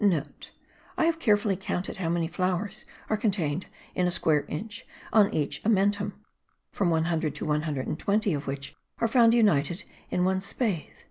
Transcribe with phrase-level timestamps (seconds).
[0.45, 5.31] (* I have carefully counted how many flowers are contained in a square inch on
[5.31, 6.13] each amentum,
[6.71, 10.89] from 100 to 120 of which are found united in one spathe.)